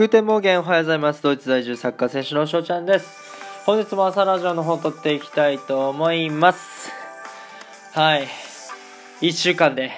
[0.00, 1.22] Guten Morgen おはようございます。
[1.22, 3.18] ドイツ在住サッカー選手の翔ちゃんです。
[3.66, 6.90] 本日も朝ラジオの方撮っていきたいと思います。
[7.92, 8.26] はい。
[9.20, 9.92] 1週間で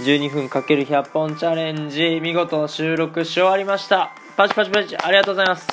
[0.00, 4.12] 12分 ×100 本チャレンジ、見事収録し終わりました。
[4.36, 5.68] パチパチパチ、ありがとうございます。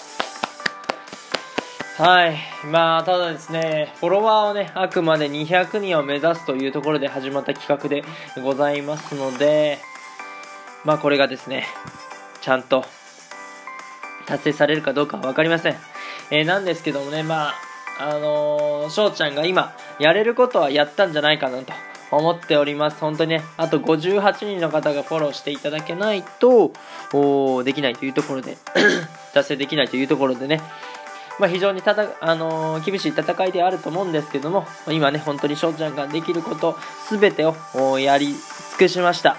[1.98, 2.38] はい。
[2.72, 8.06] まあ、ただですね、フォロワーをね、あくまで200人を目指すというところで始まった企画で
[8.42, 9.80] ございますので、
[10.86, 11.66] まあこれがですね、
[12.40, 12.86] ちゃんと
[14.26, 15.76] 達成されるかどうかは分かりません。
[16.32, 17.54] えーなんですけどもね、まあ、
[18.00, 21.74] あのー、翔ちゃんが今、やれることはやったんじゃないかなと
[22.12, 23.00] 思っております。
[23.00, 26.74] 本当にね、あと58人の方がフォローしていただけないと、
[27.14, 28.58] おできないというところで、
[29.34, 30.62] 達成できないというところでね、
[31.40, 36.78] まあ、非常にたた、あのー厳しい戦いであると思うんですけども、今ね、本当に翔ちゃんができること、
[37.08, 38.38] すべてをやり尽
[38.78, 39.38] くしました。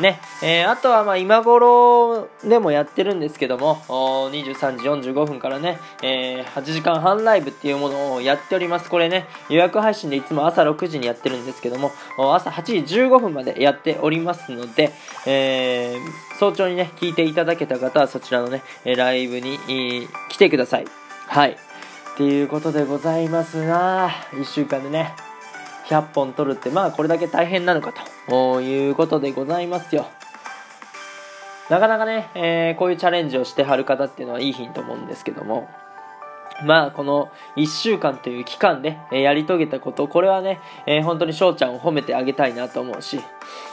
[0.00, 8.90] ね、えーあとはまあ今頃でもやってるんですけども、23時45分からね、えー8時間半ライブっていうものをやっております。
[8.90, 14.92] これね、予約配信でいつも朝6時にやってるんですけども、朝8時15分までやっておりますので、
[15.26, 19.58] えー早朝にね、聞いていただけた方はそちらのね、ライブに、
[20.28, 20.86] 来てください。
[21.26, 21.52] はい。
[21.52, 25.14] っていうことでございますな1週間でね、
[25.86, 27.92] 100本取るってまあこれだけ大変なのか
[28.28, 28.60] と。
[28.60, 30.06] いうことでございますよ。
[31.70, 35.68] なかなかね、えーこういうチャレンジをしてはる方っていうのはいいヒント思うんですけども。
[36.64, 43.20] まあこの1週間という期間で、えやり遂げたことこれはね、えー本当に翔ちゃんを褒めてあげたいなと思うし。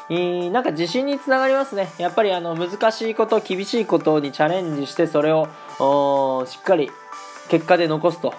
[0.10, 1.90] えーなんか自信につながりますね。
[1.98, 5.48] やっぱりあの難しいこと厳しいことにチャレンジしてそれを
[6.46, 6.92] しっかり
[7.50, 8.34] 結果で残すと。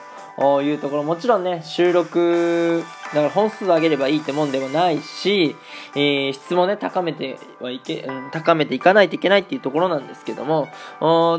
[0.63, 1.03] いうところ。
[1.03, 5.55] もちろんね収録だから本数を上げればいいってもんでもないし、
[5.95, 10.69] えー質もね高めてはいけ、高めていかないといけないっていうところなんですけども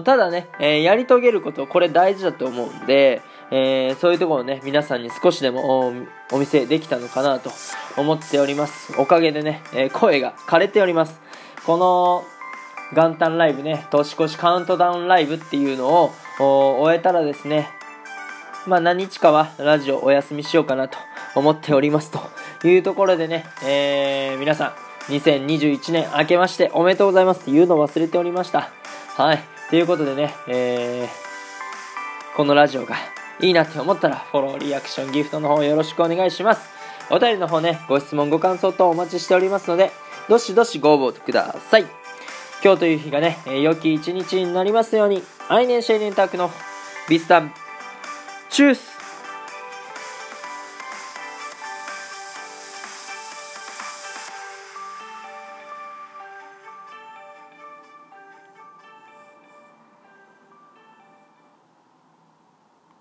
[0.06, 3.22] ただね、えーやり遂げることこれ大事だと思うんで、
[3.52, 5.94] えーそういうところをね皆さんに少しでも
[6.32, 7.52] お見せできたのかなと
[7.98, 8.94] 思っております。
[8.98, 11.20] おかげでね、え声が枯れております。
[11.66, 12.24] この
[12.94, 16.12] 元旦ライブね年越しカウントダウンライブっていうのを
[16.80, 17.68] 終えたらですね
[18.68, 20.98] まあ何日かはラジオお休みしようかなと
[21.36, 24.76] 思っておりますというところでね、えー皆さ
[25.10, 27.52] ん2021年明けましておめでとうございます。
[27.52, 28.72] 言うの忘れておりました。
[29.16, 29.40] はい。
[29.70, 32.98] ということでね、えーこのラジオが
[33.40, 36.70] いいなって思ったらフォローリアクションギフトの方よろしくお願いします。
[37.10, 39.92] お便りの方ねご質問ご感想等お待ちしておりますので
[40.28, 41.86] どしどしご応募ください。
[42.64, 46.50] 今日という日がね、え良き一日になりますように、アイネンシェイネンタクの
[47.08, 47.54] ビスタン、
[48.50, 48.95] チュース